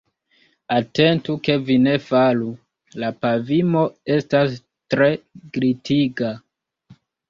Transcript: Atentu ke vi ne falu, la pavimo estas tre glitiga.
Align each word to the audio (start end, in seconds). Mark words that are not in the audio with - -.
Atentu 0.77 1.35
ke 1.47 1.57
vi 1.67 1.75
ne 1.83 1.93
falu, 2.07 2.49
la 3.05 3.13
pavimo 3.27 3.87
estas 4.19 4.59
tre 4.97 5.15
glitiga. 5.57 6.39